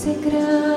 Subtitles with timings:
[0.00, 0.69] jsi král,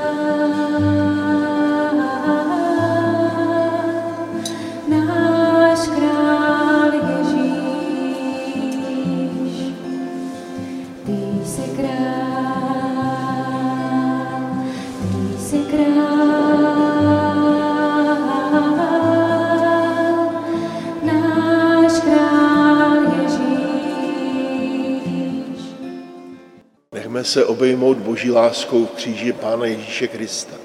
[27.34, 30.56] se obejmout boží láskou v kříži Pána Ježíše Krista.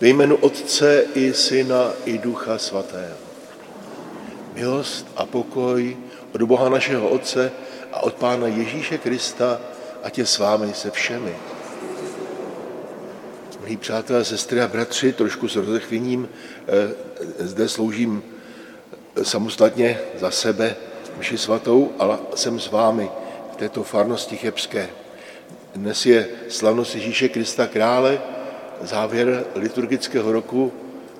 [0.00, 3.16] Ve jménu Otce i Syna i Ducha Svatého.
[4.54, 5.96] Milost a pokoj
[6.34, 7.52] od Boha našeho Otce
[7.92, 9.60] a od Pána Ježíše Krista,
[10.02, 11.36] ať je s vámi se všemi.
[13.60, 16.94] Milí přátelé, sestry a bratři, trošku s rozechvěním eh,
[17.38, 18.22] zde sloužím
[19.22, 20.76] samostatně za sebe
[21.18, 23.10] mši svatou, ale jsem s vámi
[23.52, 24.99] v této farnosti chebské.
[25.74, 28.18] Dnes je slavnost Ježíše Krista krále,
[28.80, 30.72] závěr liturgického roku.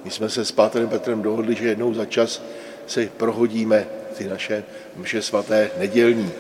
[0.05, 2.43] My jsme se s Pátrem Petrem dohodli, že jednou za čas
[2.87, 3.87] si prohodíme
[4.19, 4.65] ty naše
[4.97, 6.33] mše svaté nedělní.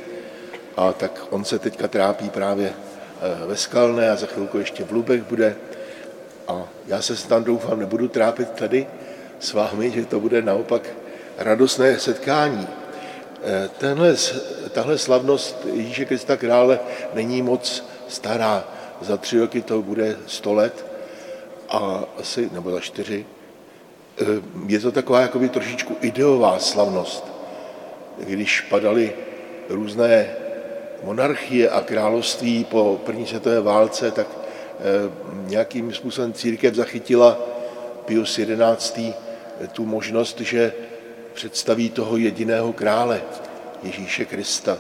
[0.76, 4.92] A tak on se teďka trápí právě eh, ve Skalné a za chvilku ještě v
[4.92, 5.56] Lubech bude.
[6.48, 8.86] A já se tam doufám nebudu trápit tady
[9.40, 10.82] s vámi, že to bude naopak
[11.38, 12.68] radostné setkání.
[13.42, 14.16] Eh, Tenhle,
[14.72, 16.80] tahle slavnost Ježíše Krista krále
[17.14, 18.64] není moc stará.
[19.00, 20.90] Za tři roky to bude sto let,
[21.70, 23.26] a asi, nebo za čtyři.
[24.20, 24.24] Eh,
[24.66, 27.24] Je to taková jakoby trošičku ideová slavnost.
[28.18, 29.12] Když padaly
[29.68, 30.34] různé
[31.04, 34.80] monarchie a království po první světové válce, tak eh,
[35.46, 37.38] nějakým způsobem církev zachytila
[38.04, 38.40] Pius
[38.76, 39.14] XI.
[39.72, 40.72] tu možnost, že
[41.32, 43.22] představí toho jediného krále,
[43.82, 44.78] Ježíše Krista.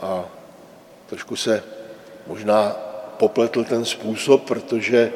[0.00, 0.24] A
[1.06, 1.62] trošku se
[2.26, 2.76] možná
[3.16, 5.12] popletl ten způsob, protože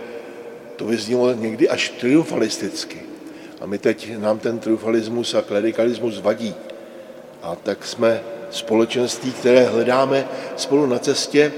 [0.77, 3.03] to vyznělo někdy až triumfalisticky.
[3.61, 6.55] A my teď, nám ten triumfalismus a klerikalismus vadí.
[7.43, 11.53] A tak jsme společenství, které hledáme spolu na cestě,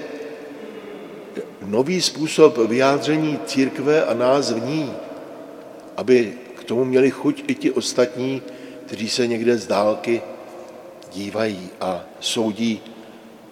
[1.66, 4.92] nový způsob vyjádření církve a nás v ní,
[5.97, 8.42] aby k tomu měli chuť i ti ostatní,
[8.86, 10.22] kteří se někde z dálky
[11.12, 12.82] dívají a soudí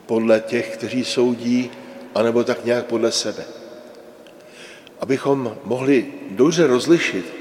[0.07, 1.71] podle těch, kteří soudí,
[2.17, 3.45] anebo tak nějak podle sebe.
[5.01, 7.35] Abychom mohli dobře rozlišit,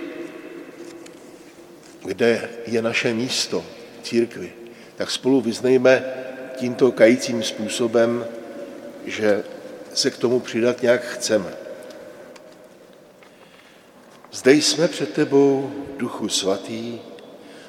[2.05, 3.65] kde je naše místo
[4.03, 4.53] církvy,
[4.95, 6.03] tak spolu vyznejme
[6.55, 8.25] tímto kajícím způsobem,
[9.05, 9.43] že
[9.93, 11.53] se k tomu přidat nějak chceme.
[14.31, 16.99] Zde jsme před tebou, Duchu Svatý,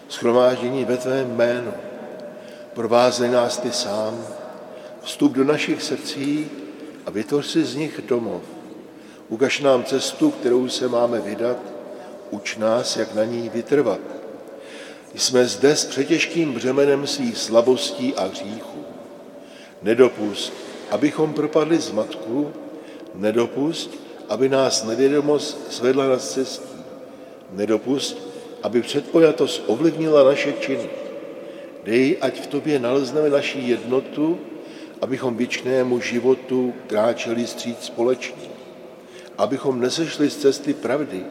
[0.09, 1.73] schromáždění ve tvém jménu.
[2.75, 4.27] Provázej nás ty sám,
[5.03, 6.51] vstup do našich srdcí
[7.07, 8.43] a vytvoř si z nich domov.
[9.29, 11.57] Ukaž nám cestu, kterou se máme vydat,
[12.31, 14.01] uč nás, jak na ní vytrvat.
[15.15, 18.85] Jsme zde s přetěžkým břemenem svých slabostí a hříchů.
[19.83, 20.53] Nedopust,
[20.91, 22.53] abychom propadli z matku,
[23.15, 23.91] nedopust,
[24.29, 26.77] aby nás nevědomost svedla na cestí.
[27.51, 28.19] Nedopust,
[28.63, 30.91] aby předpojatost ovlivnila naše činy.
[31.85, 34.39] Dej, ať v tobě nalezneme naši jednotu,
[35.01, 38.49] abychom věčnému životu kráčeli stříc společně.
[39.39, 41.25] Abychom nesešli z cesty pravdy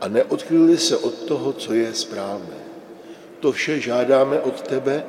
[0.00, 2.56] a neodchylili se od toho, co je správné.
[3.40, 5.04] To vše žádáme od tebe,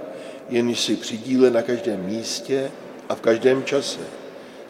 [0.50, 2.72] jen si přidíle na každém místě
[3.10, 4.00] a v každém čase.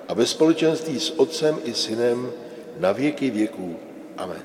[0.07, 2.31] A ve společenství s Otcem i Synem
[2.79, 3.75] na věky věků.
[4.17, 4.43] Amen.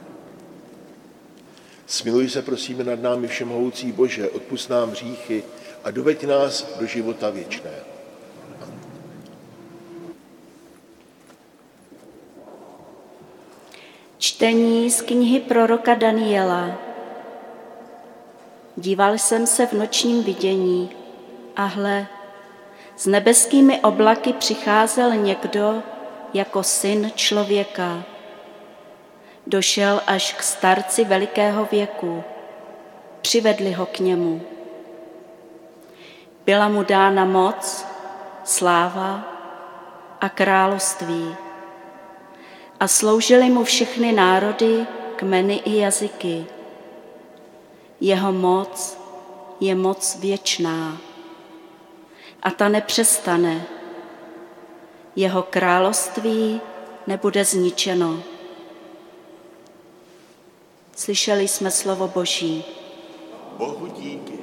[1.87, 5.43] Smiluj se, prosíme, nad námi všemohoucí Bože, odpust nám hříchy
[5.85, 7.98] a doveď nás do života věčného.
[14.39, 16.71] Čtení z knihy proroka Daniela.
[18.77, 20.91] Díval jsem se v nočním vidění
[21.57, 22.07] a hle,
[22.97, 25.83] s nebeskými oblaky přicházel někdo
[26.35, 28.03] jako syn člověka.
[29.47, 32.25] Došel až k starci velikého věku.
[33.21, 34.43] Přivedli ho k němu.
[36.47, 37.87] Byla mu dána moc,
[38.45, 39.25] sláva
[40.21, 41.48] a království
[42.81, 44.87] a sloužily mu všechny národy,
[45.17, 46.47] kmeny i jazyky.
[48.01, 48.99] Jeho moc
[49.61, 50.99] je moc věčná
[52.43, 53.67] a ta nepřestane.
[55.17, 56.61] Jeho království
[57.07, 58.23] nebude zničeno.
[60.97, 62.65] Slyšeli jsme slovo Boží.
[63.57, 64.39] Bohu díky.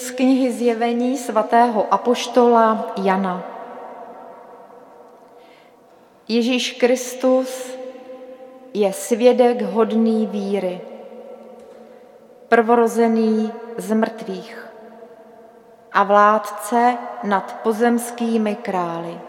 [0.00, 3.42] Z knihy Zjevení svatého apoštola Jana.
[6.28, 7.76] Ježíš Kristus
[8.74, 10.80] je svědek hodný víry,
[12.48, 14.66] prvorozený z mrtvých
[15.92, 19.20] a vládce nad pozemskými krály.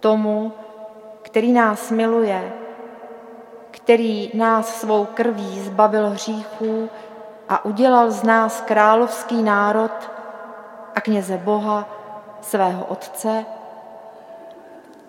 [0.00, 0.52] Tomu,
[1.22, 2.52] který nás miluje,
[3.70, 6.88] který nás svou krví zbavil hříchů
[7.48, 10.10] a udělal z nás královský národ
[10.94, 11.88] a kněze Boha,
[12.40, 13.44] svého Otce,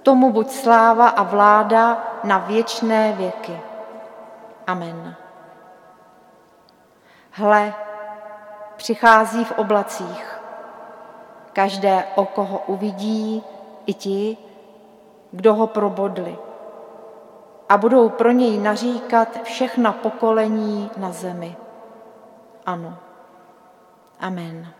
[0.03, 3.59] tomu buď sláva a vláda na věčné věky.
[4.67, 5.15] Amen.
[7.31, 7.73] Hle,
[8.75, 10.39] přichází v oblacích.
[11.53, 13.43] Každé oko ho uvidí,
[13.85, 14.37] i ti,
[15.31, 16.37] kdo ho probodli.
[17.69, 21.55] A budou pro něj naříkat všechna pokolení na zemi.
[22.69, 22.97] Ano.
[24.19, 24.73] Amen.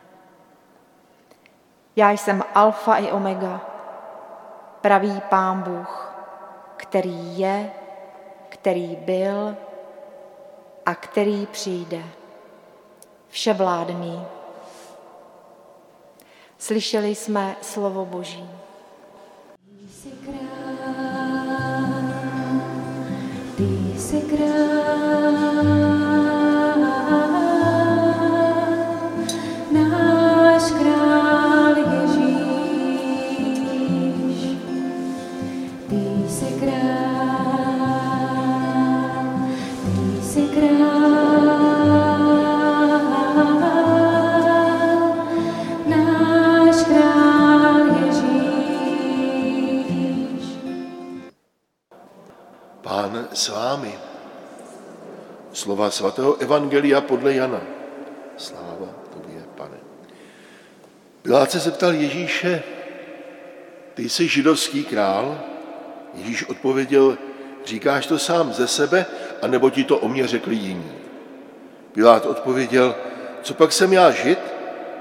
[1.95, 3.61] Já jsem Alfa i Omega,
[4.81, 6.13] pravý Pán Bůh,
[6.77, 7.71] který je,
[8.49, 9.55] který byl
[10.85, 12.03] a který přijde.
[13.29, 14.25] Vševládný.
[16.57, 18.49] Slyšeli jsme slovo Boží.
[19.55, 20.79] Ty jsi král,
[23.57, 25.08] ty jsi král,
[52.89, 53.93] Pán s vámi.
[55.53, 57.61] Slova svatého Evangelia podle Jana.
[58.37, 59.77] Sláva tobě, pane.
[61.21, 62.63] Pilát se zeptal Ježíše,
[63.93, 65.41] ty jsi židovský král?
[66.13, 67.17] Ježíš odpověděl,
[67.65, 69.05] říkáš to sám ze sebe,
[69.41, 70.91] anebo ti to o mě řekli jiní?
[71.91, 72.95] Pilát odpověděl,
[73.41, 74.39] co pak jsem já žid?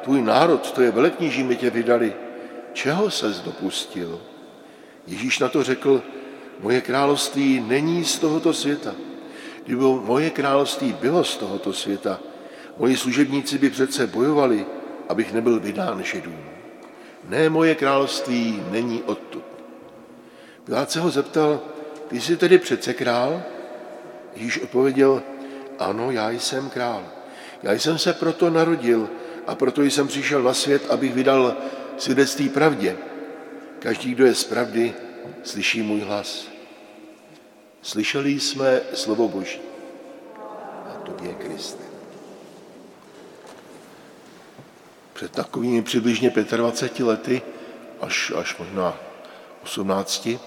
[0.05, 2.13] Tvůj národ, to je velekníží, mi tě vydali.
[2.73, 4.21] Čeho ses dopustil?
[5.07, 6.03] Ježíš na to řekl,
[6.61, 8.95] moje království není z tohoto světa.
[9.65, 12.21] Kdyby moje království bylo z tohoto světa,
[12.79, 14.67] moji služebníci by přece bojovali,
[15.09, 16.39] abych nebyl vydán židům.
[17.29, 19.45] Ne, moje království není odtud.
[20.65, 21.61] Pilát se ho zeptal,
[22.09, 23.43] ty jsi tedy přece král?
[24.35, 25.23] Ježíš odpověděl,
[25.79, 27.05] ano, já jsem král.
[27.63, 29.09] Já jsem se proto narodil
[29.47, 31.57] a proto jsem přišel na svět, abych vydal
[31.97, 32.97] svědectví pravdě.
[33.79, 34.95] Každý, kdo je z pravdy,
[35.43, 36.47] slyší můj hlas.
[37.83, 39.61] Slyšeli jsme slovo Boží.
[40.87, 41.85] A tobě, Kriste.
[45.13, 47.43] Před takovými přibližně 25 lety,
[48.01, 48.97] až, až možná
[49.63, 50.39] 18, eh,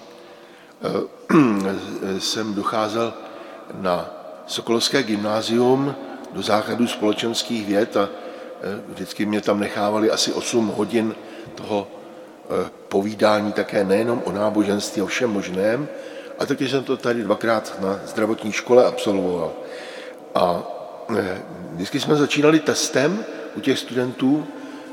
[2.18, 3.14] jsem docházel
[3.74, 4.10] na
[4.46, 5.94] Sokolovské gymnázium
[6.32, 11.14] do základu společenských věd a eh, vždycky mě tam nechávali asi 8 hodin
[11.54, 12.01] toho
[12.88, 15.88] povídání také nejenom o náboženství, o všem možném.
[16.38, 19.52] A taky jsem to tady dvakrát na zdravotní škole absolvoval.
[20.34, 20.62] A
[21.18, 21.42] eh,
[21.72, 23.24] vždycky jsme začínali testem
[23.56, 24.46] u těch studentů,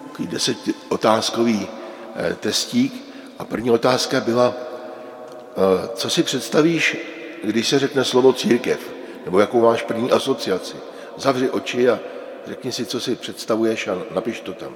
[0.07, 1.67] takový desetiotázkový
[2.15, 3.05] eh, testík.
[3.39, 6.97] A první otázka byla, eh, co si představíš,
[7.43, 8.79] když se řekne slovo církev?
[9.25, 10.75] Nebo jakou máš první asociaci?
[11.17, 11.99] Zavři oči a
[12.47, 14.73] řekni si, co si představuješ a napiš to tam.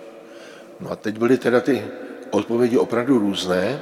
[0.80, 1.84] No a teď byly teda ty
[2.34, 3.82] odpovědi opravdu různé.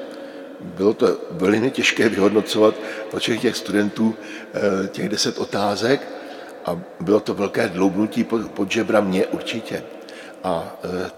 [0.60, 2.76] Bylo to velmi těžké vyhodnocovat
[3.12, 4.16] pro všech těch studentů
[4.54, 6.08] eh, těch deset otázek
[6.66, 9.84] a bylo to velké dloubnutí pod, pod žebra mě určitě.
[10.44, 11.12] A eh,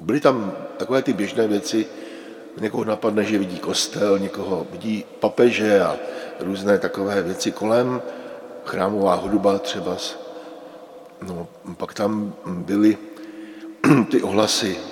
[0.00, 1.86] byly tam takové ty běžné věci,
[2.60, 5.96] někoho napadne, že vidí kostel, někoho vidí papeže a
[6.40, 8.02] různé takové věci kolem,
[8.64, 9.96] chrámová hudba třeba.
[11.22, 12.98] No, pak tam byly
[14.10, 14.91] ty ohlasy.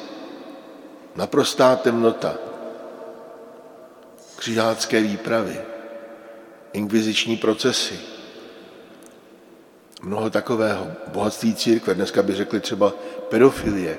[1.17, 2.35] Naprostá temnota,
[4.37, 5.61] křižácké výpravy,
[6.73, 8.01] inkviziční procesy,
[10.03, 10.87] mnoho takového.
[11.09, 11.95] Bohatství církve.
[11.95, 12.93] Dneska by řekli třeba
[13.29, 13.99] pedofilie.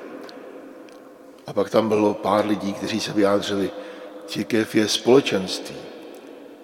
[1.46, 3.70] A pak tam bylo pár lidí, kteří se vyjádřili,
[4.26, 5.76] církev je společenství,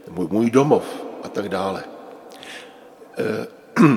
[0.08, 0.84] můj, domov.
[1.22, 1.84] A tak dále.
[3.18, 3.46] E,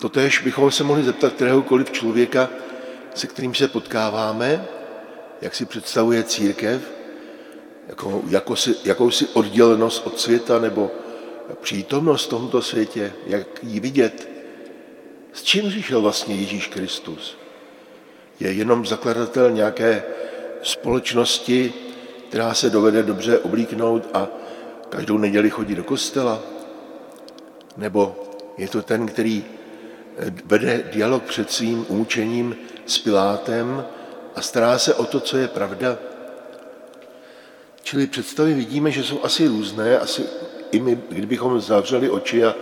[0.00, 2.48] totéž bychom se mohli zeptat kteréhokoliv člověka,
[3.14, 4.64] se kterým se potkáváme,
[5.40, 6.90] jak si představuje církev,
[7.88, 10.90] jako, jako si, jakousi oddělenost od světa nebo
[11.60, 14.28] přítomnost v tomto světě, jak ji vidět.
[15.32, 17.38] S čím přišel vlastně Ježíš Kristus?
[18.40, 20.02] Je jenom zakladatel nějaké
[20.62, 21.72] společnosti,
[22.28, 24.28] která se dovede dobře oblíknout a
[24.88, 26.42] každou neděli chodí do kostela?
[27.76, 28.16] Nebo
[28.58, 29.44] je to ten, který
[30.44, 33.84] vede dialog před svým umučením s Pilátem
[34.36, 35.98] a stará se o to, co je pravda?
[37.82, 40.26] Čili představy vidíme, že jsou asi různé, asi
[40.72, 42.54] i my, kdybychom zavřeli oči a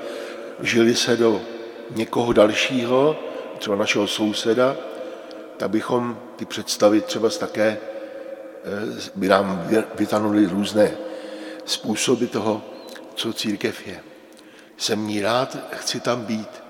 [0.61, 1.43] žili se do
[1.91, 3.17] někoho dalšího,
[3.59, 4.77] třeba našeho souseda,
[5.57, 10.97] tak bychom ty představy třeba také eh, by nám vytanuli různé
[11.65, 12.63] způsoby toho,
[13.15, 14.01] co církev je.
[14.77, 16.63] Jsem ní rád, chci tam být.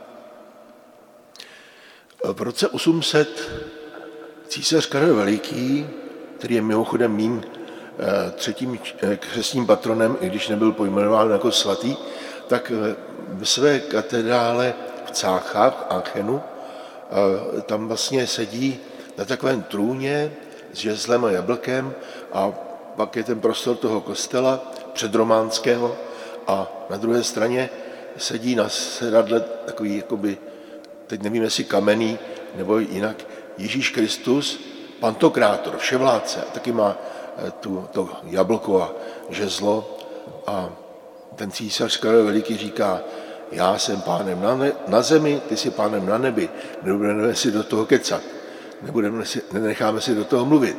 [2.32, 3.50] V roce 800
[4.48, 5.86] císař Karel Veliký,
[6.38, 11.96] který je mimochodem mým eh, třetím eh, křesním patronem, i když nebyl pojmenován jako svatý,
[12.48, 12.72] tak
[13.28, 14.74] v své katedrále
[15.06, 16.42] v Cáchách, Aachenu,
[17.66, 18.78] tam vlastně sedí
[19.18, 20.32] na takovém trůně
[20.72, 21.94] s žezlem a jablkem
[22.32, 22.52] a
[22.96, 25.96] pak je ten prostor toho kostela předrománského
[26.46, 27.70] a na druhé straně
[28.16, 30.38] sedí na sedadle takový, jakoby,
[31.06, 32.18] teď nevím, jestli kamenný
[32.54, 33.16] nebo jinak,
[33.58, 34.60] Ježíš Kristus,
[35.00, 36.96] pantokrátor, vševládce, a taky má
[37.38, 38.92] eh, tu, to jablko a
[39.30, 39.98] žezlo
[40.46, 40.70] a
[41.34, 43.00] ten císař Karel Veliký říká,
[43.52, 46.48] já jsem pánem na, ne, na zemi, ty jsi pánem na nebi,
[46.82, 48.22] nebudeme si do toho kecat,
[48.82, 50.76] nebudeme si, nenecháme si do toho mluvit.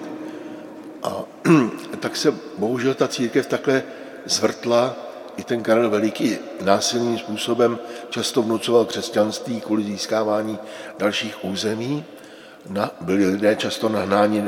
[1.04, 1.24] A
[2.00, 3.84] tak se bohužel ta církev takhle
[4.26, 4.96] zvrtla,
[5.38, 7.80] i ten Karel Veliký násilným způsobem
[8.10, 10.60] často vnucoval křesťanství kvůli získávání
[10.98, 12.06] dalších území.
[12.70, 14.44] Na, byli lidé často nahnáni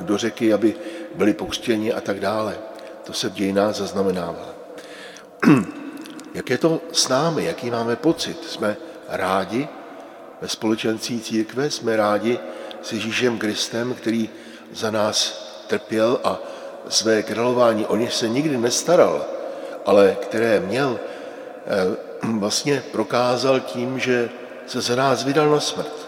[0.00, 0.74] do řeky, aby
[1.14, 2.58] byli pokřtěni a tak dále.
[3.04, 4.48] To se v dějinách zaznamenává.
[6.34, 7.44] Jak je to s námi?
[7.44, 8.44] Jaký máme pocit?
[8.44, 8.76] Jsme
[9.08, 9.68] rádi
[10.40, 11.70] ve společenství církve?
[11.70, 12.38] Jsme rádi
[12.82, 14.30] s Ježíšem Kristem, který
[14.72, 16.38] za nás trpěl a
[16.88, 19.24] své králování o něž se nikdy nestaral,
[19.86, 21.00] ale které měl,
[21.66, 24.30] eh, vlastně prokázal tím, že
[24.66, 26.03] se za nás vydal na smrt.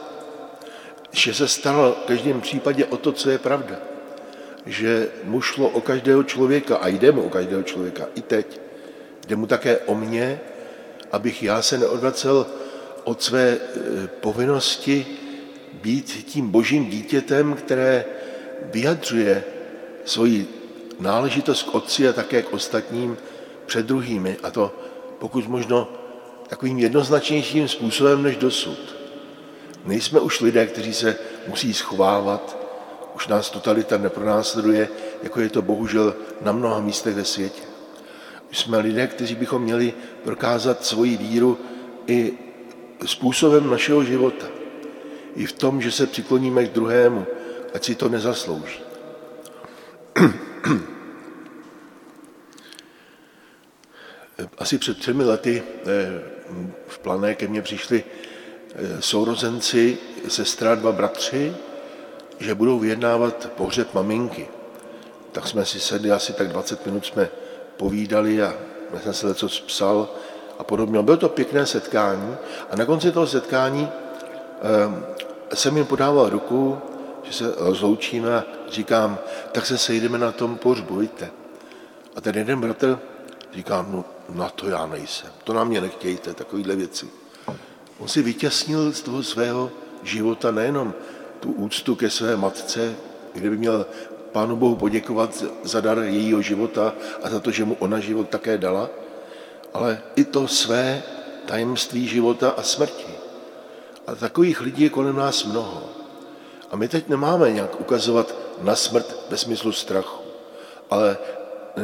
[1.17, 3.77] Že se staral v každém případě o to, co je pravda.
[4.67, 8.61] Že mu šlo o každého člověka a jde mu o každého člověka i teď.
[9.29, 10.41] Jde mu také o mě,
[11.13, 12.47] abych já se neodvracel
[13.05, 13.59] od své e,
[14.21, 15.07] povinnosti
[15.73, 18.05] být tím božím dítětem, které
[18.63, 19.45] vyjadřuje
[20.05, 20.49] svoji
[21.01, 23.17] náležitost k otci a také k ostatním
[23.67, 24.37] před druhými.
[24.43, 24.75] A to
[25.19, 25.89] pokud možno
[26.49, 28.96] takovým jednoznačnějším způsobem než dosud.
[29.87, 32.57] Nejsme už lidé, kteří se musí schovávat,
[33.15, 34.89] už nás totalita nepronásleduje,
[35.23, 37.63] jako je to bohužel na mnoha místech ve světě.
[38.53, 41.59] Jsme lidé, kteří bychom měli prokázat svoji víru
[42.07, 42.33] i
[43.07, 44.47] způsobem našeho života.
[45.37, 47.27] I v tom, že se přikloníme k druhému,
[47.75, 48.81] ať si to nezaslouží.
[54.59, 55.85] Asi před třemi lety eh,
[56.87, 58.05] v Plané ke mně přišli
[59.01, 61.57] sourozenci, sestra, dva bratři,
[62.39, 64.49] že budou vyjednávat pohřeb maminky.
[65.33, 67.29] Tak jsme si sedli asi tak 20 minut, jsme
[67.77, 68.55] povídali a
[68.95, 70.09] já jsem se něco psal
[70.59, 71.03] a podobně.
[71.03, 72.37] Bylo to pěkné setkání
[72.71, 76.79] a na konci toho setkání eh, jsem jim podával ruku,
[77.23, 79.19] že se rozloučíme a říkám,
[79.53, 81.31] tak se sejdeme na tom pohřbu, víte.
[82.17, 82.99] A ten jeden bratr
[83.55, 87.07] říká, no na to já nejsem, to na mě nechtějte, takovýhle věci.
[87.99, 89.71] On si vytěsnil z toho svého
[90.03, 90.95] života nejenom
[91.41, 92.95] tu úctu ke své matce,
[93.33, 93.87] kde by měl
[94.33, 98.59] Pánu Bohu poděkovat za dar jejího života a za to, že mu ona život také
[98.59, 98.91] dala,
[99.75, 101.03] ale i to své
[101.47, 103.17] tajemství života a smrti.
[104.07, 105.83] A takových lidí je kolem nás mnoho.
[106.71, 110.21] A my teď nemáme nějak ukazovat na smrt ve smyslu strachu,
[110.91, 111.17] ale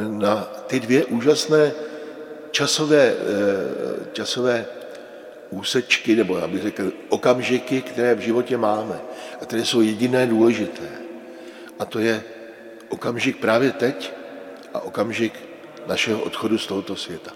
[0.08, 1.72] na ty dvě úžasné
[2.50, 3.16] časové, eh,
[4.12, 4.66] časové
[5.52, 9.00] úsečky, nebo já bych řekl okamžiky, které v životě máme
[9.40, 10.88] a které jsou jediné důležité.
[11.78, 12.22] A to je
[12.88, 14.12] okamžik právě teď
[14.74, 15.34] a okamžik
[15.86, 17.30] našeho odchodu z tohoto světa.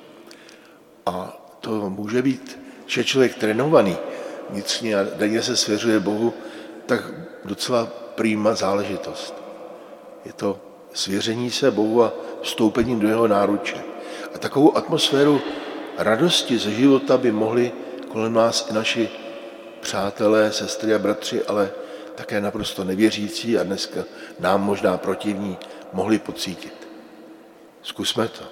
[1.06, 3.96] A to může být, že člověk trénovaný
[4.50, 6.35] vnitřně a denně se svěřuje Bohu,
[6.87, 7.02] tak
[7.44, 9.35] docela prýma záležitost.
[10.25, 10.61] Je to
[10.92, 13.76] svěření se Bohu a vstoupení do jeho náruče.
[14.35, 15.40] A takovou atmosféru
[15.99, 17.73] radosti ze života by mohli
[18.16, 19.08] kolem nás i naši
[19.80, 21.70] přátelé, sestry a bratři, ale
[22.14, 24.04] také naprosto nevěřící a dneska
[24.40, 25.58] nám možná protivní
[25.92, 26.88] mohli pocítit.
[27.82, 28.44] Zkusme to.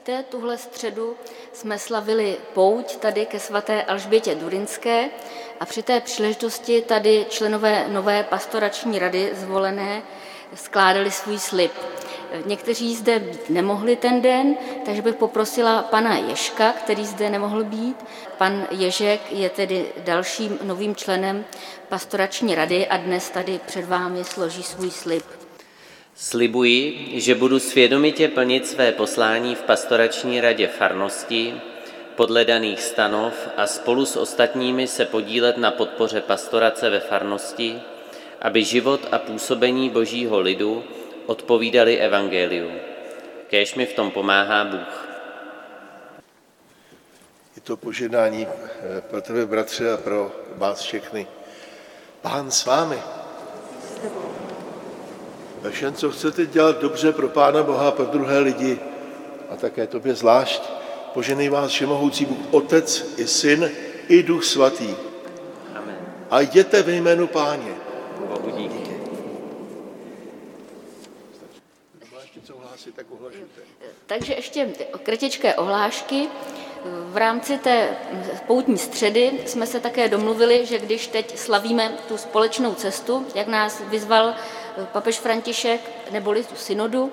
[0.00, 1.16] víte, tuhle středu
[1.52, 5.10] jsme slavili pouť tady ke svaté Alžbětě Durinské
[5.60, 10.02] a při té příležitosti tady členové nové pastorační rady zvolené
[10.54, 11.72] skládali svůj slib.
[12.44, 18.04] Někteří zde být nemohli ten den, takže bych poprosila pana Ježka, který zde nemohl být.
[18.38, 21.44] Pan Ježek je tedy dalším novým členem
[21.88, 25.39] pastorační rady a dnes tady před vámi složí svůj slib.
[26.14, 31.60] Slibuji, že budu svědomitě plnit své poslání v pastorační radě farnosti,
[32.16, 37.80] podle daných stanov a spolu s ostatními se podílet na podpoře pastorace ve farnosti,
[38.40, 40.84] aby život a působení božího lidu
[41.26, 42.70] odpovídali evangeliu.
[43.48, 45.08] Kéž mi v tom pomáhá Bůh.
[47.56, 51.26] Je to požehnání eh, pro tebe, bratře, a pro vás všechny.
[52.22, 52.98] Pán s vámi.
[55.60, 58.78] Ve všem, co chcete dělat dobře pro Pána Boha a pro druhé lidi,
[59.50, 60.62] a také tobě zvlášť,
[61.14, 63.70] poženej vás všemohoucí Bůh, Otec i Syn
[64.08, 64.94] i Duch Svatý.
[65.74, 65.98] Amen.
[66.30, 67.74] A jděte ve jménu Páně.
[68.28, 68.90] Bohu díky.
[74.06, 74.68] Takže ještě
[75.02, 76.28] kratičké ohlášky.
[76.84, 77.88] V rámci té
[78.46, 83.82] poutní středy jsme se také domluvili, že když teď slavíme tu společnou cestu, jak nás
[83.86, 84.34] vyzval
[84.92, 87.12] papež František, neboli tu synodu,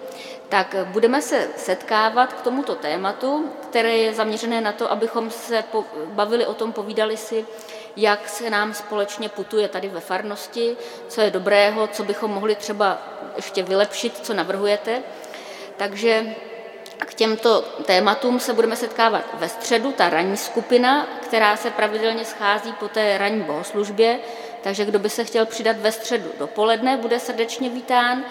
[0.50, 5.64] tak budeme se setkávat k tomuto tématu, které je zaměřené na to, abychom se
[6.06, 7.46] bavili o tom, povídali si,
[7.96, 10.78] jak se nám společně putuje tady ve farnosti,
[11.08, 13.02] co je dobrého, co bychom mohli třeba
[13.36, 15.04] ještě vylepšit, co navrhujete.
[15.78, 16.36] Takže
[17.06, 22.74] k těmto tématům se budeme setkávat ve středu, ta ranní skupina, která se pravidelně schází
[22.74, 24.20] po té ranní bohoslužbě,
[24.64, 28.24] takže kdo by se chtěl přidat ve středu dopoledne, bude srdečně vítán.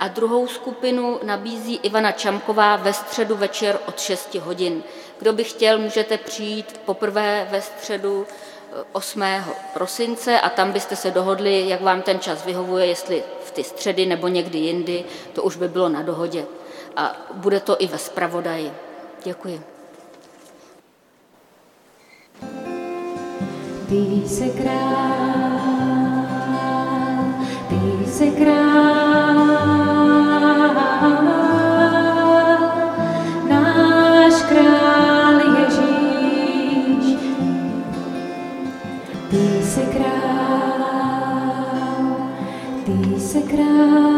[0.00, 4.82] A druhou skupinu nabízí Ivana Čamková ve středu večer od 6 hodin.
[5.18, 9.22] Kdo by chtěl, můžete přijít poprvé ve středu eh, 8.
[9.74, 14.06] prosince a tam byste se dohodli, jak vám ten čas vyhovuje, jestli v ty středy
[14.06, 16.44] nebo někdy jindy, to už by bylo na dohodě.
[16.96, 18.72] A bude to i ve zpravodaji.
[19.24, 19.62] Děkuji.
[23.88, 25.50] Ty jsi král,
[27.68, 29.36] ty jsi král,
[33.48, 37.18] náš král Ježíš.
[39.30, 41.10] Ty jsi král,
[42.84, 44.09] ty jsi král,